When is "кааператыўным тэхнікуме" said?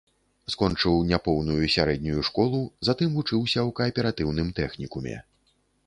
3.81-5.15